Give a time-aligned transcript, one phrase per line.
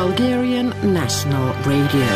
[0.00, 2.06] Bulgarian National Radio.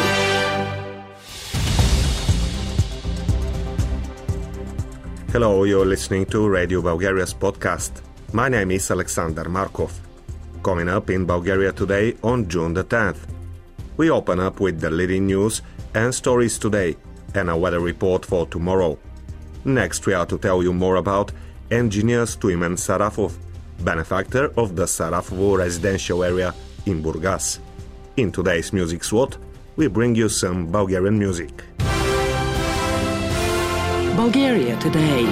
[5.30, 7.92] Hello, you're listening to Radio Bulgaria's podcast.
[8.32, 9.92] My name is Alexander Markov.
[10.62, 13.18] Coming up in Bulgaria today on June the 10th.
[13.98, 15.60] We open up with the leading news
[15.94, 16.96] and stories today
[17.34, 18.96] and a weather report for tomorrow.
[19.66, 21.32] Next, we are to tell you more about
[21.70, 23.34] engineer Stoimen Sarafov,
[23.80, 26.54] benefactor of the Sarafovo residential area
[26.86, 27.60] in Burgas.
[28.16, 29.36] In today's Music slot,
[29.74, 31.64] we bring you some Bulgarian music.
[34.14, 35.24] Bulgaria today.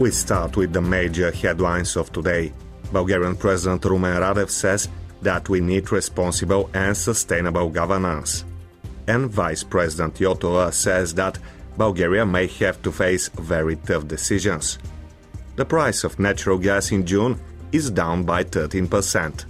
[0.00, 2.52] We start with the major headlines of today.
[2.92, 4.88] Bulgarian President Rumen Radev says
[5.22, 8.44] that we need responsible and sustainable governance.
[9.06, 11.38] And Vice President Yotova says that
[11.76, 14.80] Bulgaria may have to face very tough decisions.
[15.54, 17.38] The price of natural gas in June
[17.72, 19.44] is down by 13%.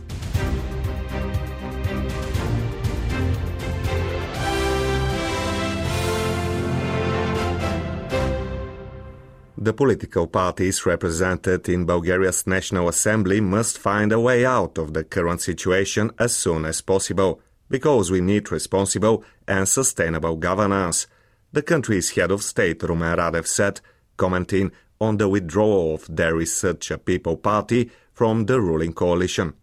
[9.63, 15.05] The political parties represented in Bulgaria's National Assembly must find a way out of the
[15.05, 21.07] current situation as soon as possible, because we need responsible and sustainable governance,
[21.53, 23.83] the country's head of state Rumen Radev said,
[24.17, 29.55] commenting on the withdrawal of There is Such a People Party from the ruling coalition.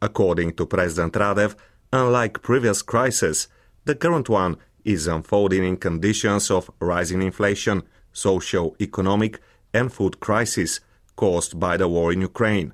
[0.00, 1.56] According to President Radev,
[1.92, 3.48] unlike previous crises,
[3.86, 7.82] the current one is unfolding in conditions of rising inflation,
[8.12, 9.40] social, economic,
[9.74, 10.78] and food crisis
[11.16, 12.72] caused by the war in Ukraine.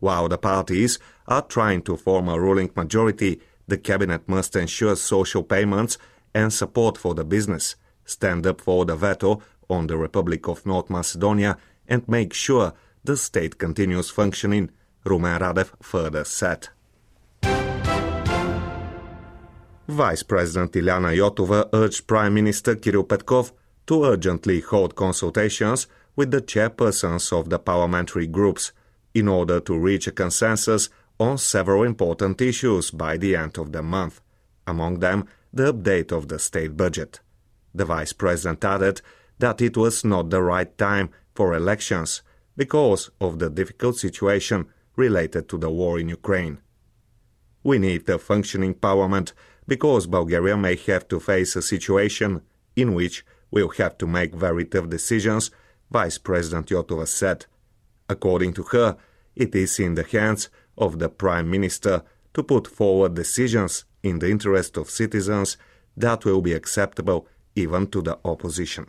[0.00, 5.42] While the parties are trying to form a ruling majority, the cabinet must ensure social
[5.42, 5.98] payments
[6.34, 10.88] and support for the business, stand up for the veto on the Republic of North
[10.88, 12.72] Macedonia, and make sure
[13.04, 14.70] the state continues functioning,
[15.04, 16.68] Rumen Radev further said.
[19.86, 23.52] Vice President Iliana Yotova urged Prime Minister Kirill Petkov
[23.86, 28.72] to urgently hold consultations with the chairpersons of the parliamentary groups
[29.12, 30.88] in order to reach a consensus
[31.20, 34.22] on several important issues by the end of the month,
[34.66, 37.20] among them the update of the state budget.
[37.74, 39.02] The vice president added
[39.38, 42.22] that it was not the right time for elections
[42.56, 44.66] because of the difficult situation
[44.96, 46.58] related to the war in Ukraine.
[47.62, 49.32] We need a functioning parliament
[49.66, 52.42] because Bulgaria may have to face a situation
[52.76, 55.50] in which we'll have to make very tough decisions,
[55.90, 57.46] Vice President Yotova said.
[58.08, 58.96] According to her,
[59.34, 62.02] it is in the hands of the Prime Minister
[62.34, 65.56] to put forward decisions in the interest of citizens
[65.96, 68.86] that will be acceptable even to the opposition.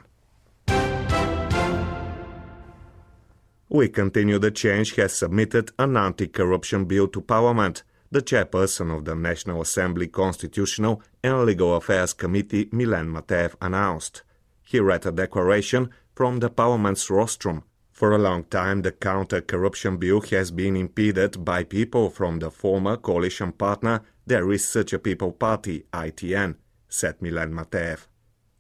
[3.76, 7.84] We continue the change has submitted an anti-corruption bill to Parliament.
[8.10, 14.24] The chairperson of the National Assembly Constitutional and Legal Affairs Committee, Milan Matev, announced.
[14.64, 17.64] He read a declaration from the Parliament's rostrum.
[17.92, 22.96] For a long time, the counter-corruption bill has been impeded by people from the former
[22.96, 26.56] coalition partner There is Such a People Party, ITN,
[26.88, 28.08] said Milan Matev.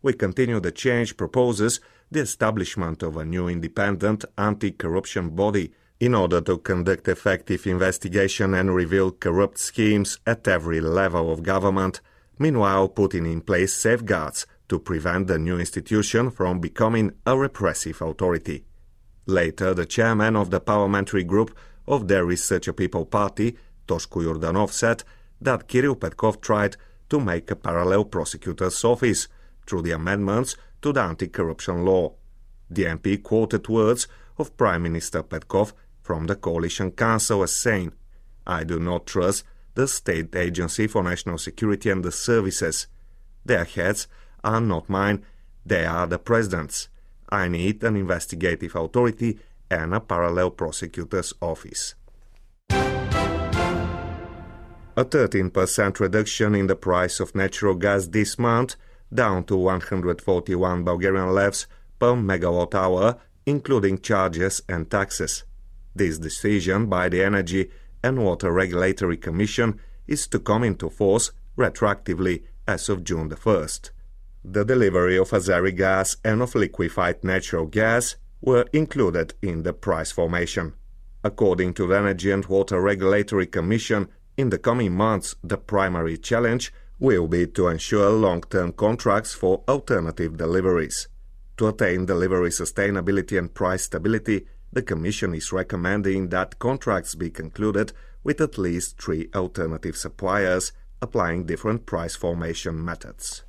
[0.01, 1.79] We continue the change proposes
[2.11, 8.75] the establishment of a new independent anti-corruption body in order to conduct effective investigation and
[8.75, 12.01] reveal corrupt schemes at every level of government,
[12.37, 18.65] meanwhile putting in place safeguards to prevent the new institution from becoming a repressive authority.
[19.25, 21.55] Later, the chairman of the parliamentary group
[21.87, 25.03] of the a People Party, Toshko Yordanov, said
[25.41, 26.77] that Kirill Petkov tried
[27.09, 29.27] to make a parallel prosecutor's office
[29.65, 32.13] through the amendments to the anti-corruption law.
[32.69, 34.07] The MP quoted words
[34.37, 35.73] of Prime Minister Petkov
[36.03, 37.93] from the Coalition Council as saying,
[38.45, 42.85] I do not trust the State Agency for National Security and the Services.
[43.43, 44.07] Their heads
[44.43, 45.25] are not mine,
[45.65, 46.87] they are the President's.
[47.29, 49.39] I need an investigative authority
[49.71, 51.95] and a parallel prosecutor's office.
[52.69, 52.75] A
[55.03, 58.75] 13% reduction in the price of natural gas this month,
[59.13, 61.67] down to 141 Bulgarian levs
[61.99, 65.43] per megawatt hour, including charges and taxes.
[65.95, 67.69] This decision by the Energy
[68.03, 73.91] and Water Regulatory Commission is to come into force retroactively as of June the 1st.
[74.43, 80.11] The delivery of Azeri gas and of liquefied natural gas were included in the price
[80.11, 80.73] formation.
[81.23, 86.71] According to the Energy and Water Regulatory Commission, in the coming months, the primary challenge
[86.99, 91.07] will be to ensure long-term contracts for alternative deliveries.
[91.57, 97.93] To attain delivery sustainability and price stability, the Commission is recommending that contracts be concluded
[98.23, 103.43] with at least three alternative suppliers applying different price formation methods.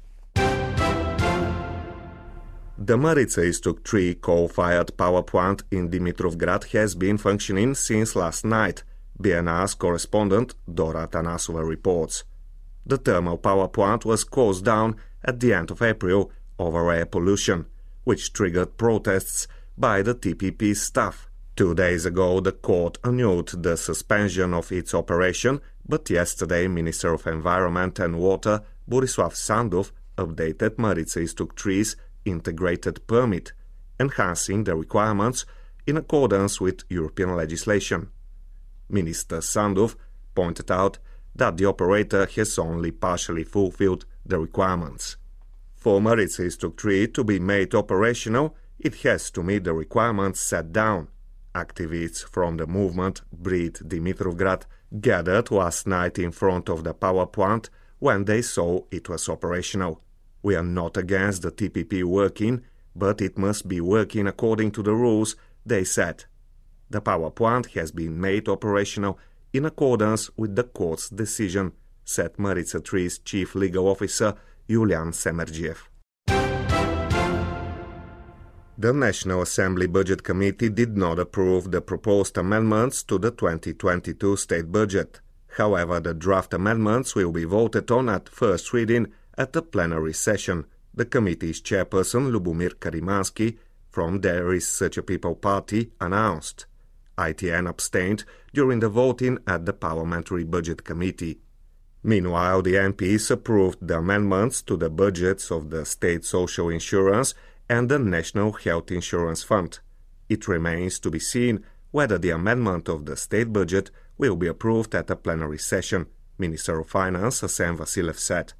[2.78, 8.84] The Maritsa Istok 3 coal-fired power plant in Dimitrovgrad has been functioning since last night,
[9.20, 12.24] BNR's correspondent Dora Tanasova reports.
[12.86, 17.66] The thermal power plant was closed down at the end of April over air pollution,
[18.04, 21.28] which triggered protests by the TPP staff.
[21.56, 27.26] Two days ago, the court annulled the suspension of its operation, but yesterday, Minister of
[27.26, 33.52] Environment and Water Borislav Sandov updated Maritsa Istok 3's integrated permit,
[33.98, 35.44] enhancing the requirements
[35.86, 38.10] in accordance with European legislation.
[38.88, 39.96] Minister Sandov
[40.34, 40.98] pointed out
[41.36, 45.16] that the operator has only partially fulfilled the requirements.
[45.74, 51.08] For Istok 3 to be made operational, it has to meet the requirements set down.
[51.54, 54.64] Activists from the movement Breathe Dimitrovgrad
[55.00, 60.02] gathered last night in front of the power plant when they saw it was operational.
[60.42, 62.62] We are not against the TPP working,
[62.94, 66.24] but it must be working according to the rules, they said.
[66.90, 69.18] The power plant has been made operational
[69.56, 71.72] in accordance with the court's decision,
[72.04, 74.34] said Maritsa Tree's chief legal officer,
[74.68, 75.78] Yulian Semergiev.
[78.78, 84.70] The National Assembly Budget Committee did not approve the proposed amendments to the 2022 state
[84.70, 85.20] budget.
[85.56, 89.06] However, the draft amendments will be voted on at first reading
[89.38, 93.56] at the plenary session, the committee's chairperson Lubomir Karimansky
[93.88, 96.66] from There is Such a People party announced.
[97.18, 101.40] ITN abstained during the voting at the Parliamentary Budget Committee.
[102.02, 107.34] Meanwhile, the MPs approved the amendments to the budgets of the State Social Insurance
[107.68, 109.80] and the National Health Insurance Fund.
[110.28, 114.94] It remains to be seen whether the amendment of the state budget will be approved
[114.94, 116.06] at a plenary session,
[116.38, 118.52] Minister of Finance Assen Vassilev said.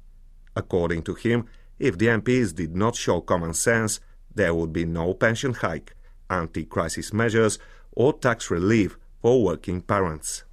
[0.55, 1.45] According to him,
[1.79, 3.99] if the MPs did not show common sense,
[4.33, 5.95] there would be no pension hike,
[6.29, 7.59] anti crisis measures,
[7.97, 10.43] or tax relief for working parents.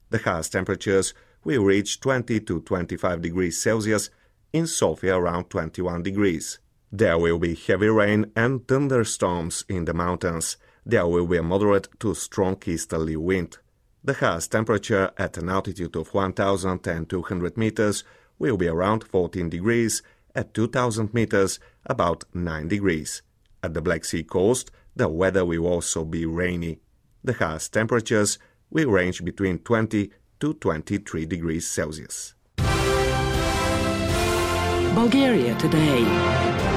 [0.09, 1.13] The highest temperatures
[1.45, 4.09] will reach 20 to 25 degrees Celsius,
[4.51, 6.59] in Sofia around 21 degrees.
[6.95, 10.59] There will be heavy rain and thunderstorms in the mountains.
[10.85, 13.57] There will be a moderate to strong easterly wind.
[14.05, 18.05] The highest temperature at an altitude of 1,200 meters
[18.39, 20.03] will be around 14 degrees,
[20.35, 23.23] at 2,000 meters, about 9 degrees.
[23.63, 26.81] At the Black Sea coast, the weather will also be rainy.
[27.25, 28.39] The highest temperatures
[28.71, 32.35] will range between 20 to 23 degrees Celsius.
[34.95, 36.72] Bulgaria today.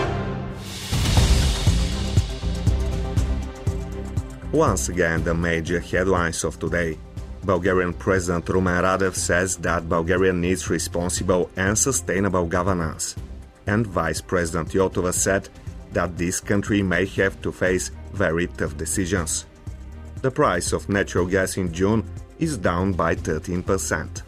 [4.56, 6.98] Once again, the major headlines of today.
[7.44, 13.18] Bulgarian President Rumen Radev says that Bulgaria needs responsible and sustainable governance.
[13.68, 15.50] And Vice President Yotova said
[15.92, 19.46] that this country may have to face very tough decisions.
[20.22, 22.06] The price of natural gas in June
[22.40, 24.22] is down by 13%.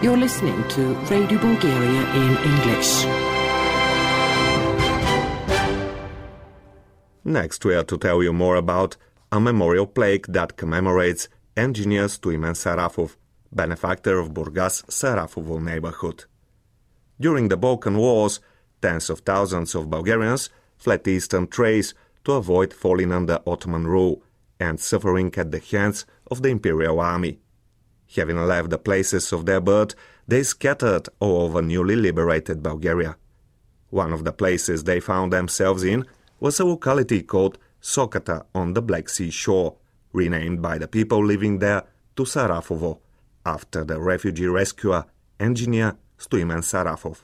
[0.00, 3.04] You're listening to Radio Bulgaria in English.
[7.24, 8.96] Next, we are to tell you more about
[9.32, 13.16] a memorial plaque that commemorates engineer Stoimen Sarafov,
[13.50, 16.26] benefactor of Burgas Sarafovo neighborhood.
[17.18, 18.38] During the Balkan Wars,
[18.80, 24.22] tens of thousands of Bulgarians fled eastern Thrace to avoid falling under Ottoman rule
[24.60, 27.40] and suffering at the hands of the imperial army.
[28.16, 29.94] Having left the places of their birth,
[30.26, 33.16] they scattered all over newly liberated Bulgaria.
[33.90, 36.04] One of the places they found themselves in
[36.40, 39.76] was a locality called Sokata on the Black Sea shore,
[40.12, 41.84] renamed by the people living there
[42.16, 42.98] to Sarafovo,
[43.46, 45.04] after the refugee rescuer,
[45.38, 47.18] engineer Stoimen Sarafov.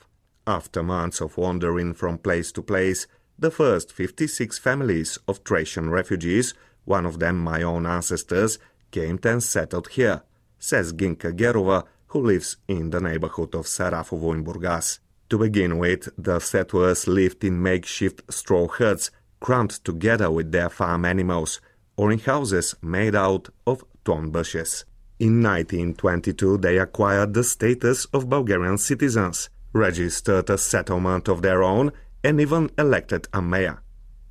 [0.46, 3.06] After months of wandering from place to place,
[3.38, 8.58] the first 56 families of Thracian refugees, one of them my own ancestors,
[8.90, 10.22] came and settled here,
[10.64, 14.98] says Ginka Gerova, who lives in the neighborhood of Sarafovo in Burgas.
[15.28, 21.04] To begin with, the settlers lived in makeshift straw huts cramped together with their farm
[21.04, 21.60] animals,
[21.98, 24.86] or in houses made out of thorn bushes.
[25.18, 31.92] In 1922, they acquired the status of Bulgarian citizens, registered a settlement of their own,
[32.22, 33.82] and even elected a mayor.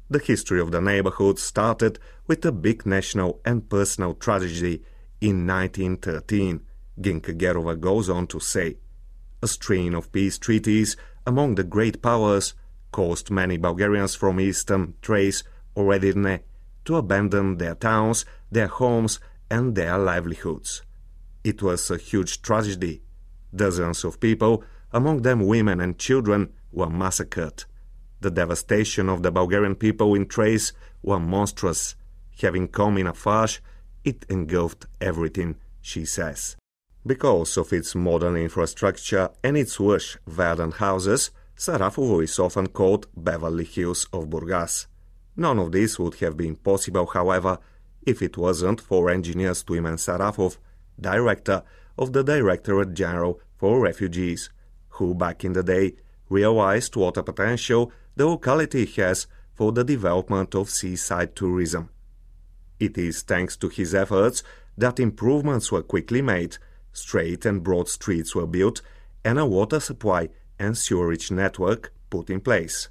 [0.09, 4.81] The history of the neighborhood started with a big national and personal tragedy
[5.23, 6.59] in 1913,
[6.99, 8.77] Ginka Gerova goes on to say.
[9.41, 12.53] A strain of peace treaties among the great powers
[12.91, 15.43] caused many Bulgarians from eastern Thrace
[15.75, 16.41] or Edirne
[16.83, 20.83] to abandon their towns, their homes, and their livelihoods.
[21.41, 23.01] It was a huge tragedy.
[23.55, 27.63] Dozens of people, among them women and children, were massacred.
[28.19, 31.95] The devastation of the Bulgarian people in Thrace were monstrous.
[32.41, 33.61] Having come in a flash,
[34.03, 36.55] it engulfed everything, she says.
[37.05, 43.65] Because of its modern infrastructure and its lush, verdant houses, Sarafovo is often called Beverly
[43.65, 44.87] Hills of Burgas.
[45.35, 47.57] None of this would have been possible, however,
[48.05, 50.57] if it wasn't for engineer Stoimen Sarafov,
[50.99, 51.63] director
[51.97, 54.49] of the Directorate General for Refugees,
[54.89, 55.95] who back in the day
[56.29, 61.89] realized what a potential the locality has for the development of seaside tourism.
[62.83, 64.43] It is thanks to his efforts
[64.77, 66.57] that improvements were quickly made,
[66.91, 68.81] straight and broad streets were built,
[69.23, 70.27] and a water supply
[70.59, 72.89] and sewerage network put in place.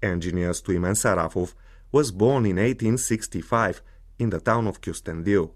[0.00, 1.54] Engineer Stoimen Sarafov
[1.90, 3.82] was born in 1865
[4.20, 5.50] in the town of Kyustendil.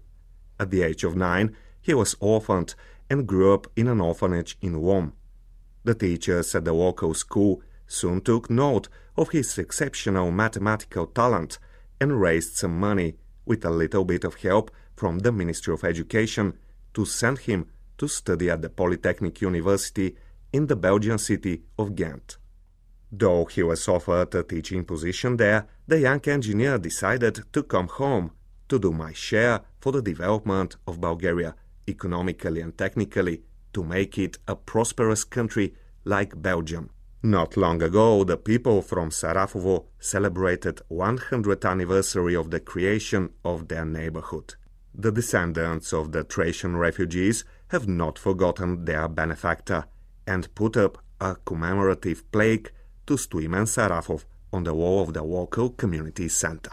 [0.59, 2.75] At the age of nine, he was orphaned
[3.09, 5.13] and grew up in an orphanage in Lom.
[5.85, 11.57] The teachers at the local school soon took note of his exceptional mathematical talent
[12.01, 13.15] and raised some money,
[13.49, 16.53] with a little bit of help from the Ministry of Education,
[16.93, 17.65] to send him
[17.97, 20.15] to study at the Polytechnic University
[20.53, 22.37] in the Belgian city of Ghent.
[23.11, 28.31] Though he was offered a teaching position there, the young engineer decided to come home
[28.69, 31.55] to do my share for the development of Bulgaria,
[31.87, 33.41] economically and technically,
[33.73, 35.73] to make it a prosperous country
[36.05, 36.91] like Belgium.
[37.21, 43.83] Not long ago, the people from Sarafovo celebrated 100th anniversary of the creation of their
[43.83, 44.55] neighborhood.
[44.95, 49.85] The descendants of the Thracian refugees have not forgotten their benefactor
[50.25, 52.71] and put up a commemorative plaque
[53.05, 54.23] to Stoimen Sarafov
[54.53, 56.71] on the wall of the local community center.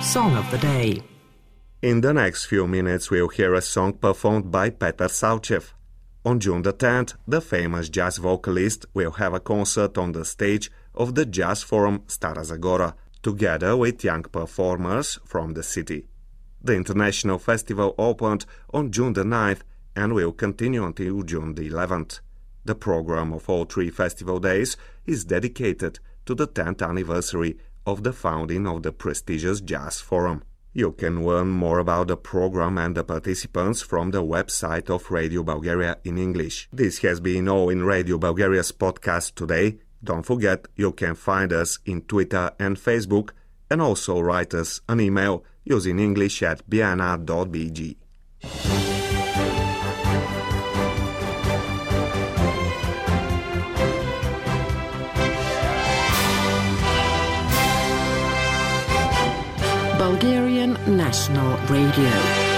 [0.00, 1.02] Song of the Day
[1.82, 5.72] In the next few minutes, we'll hear a song performed by Petar Savchev.
[6.22, 10.70] On June the 10th, the famous jazz vocalist will have a concert on the stage
[10.94, 16.04] of the Jazz Forum Stara Zagora, together with young performers from the city.
[16.62, 19.62] The international festival opened on June the 9th
[19.96, 22.20] and will continue until June the 11th.
[22.66, 28.12] The program of all three festival days is dedicated to the 10th anniversary of the
[28.12, 30.42] founding of the prestigious Jazz Forum.
[30.72, 35.42] You can learn more about the program and the participants from the website of Radio
[35.42, 36.68] Bulgaria in English.
[36.72, 39.78] This has been all in Radio Bulgaria's podcast today.
[40.02, 43.30] Don't forget you can find us in Twitter and Facebook
[43.68, 47.96] and also write us an email using English at bnr.bg.
[59.98, 60.49] Bulgarian
[60.86, 62.49] National Radio.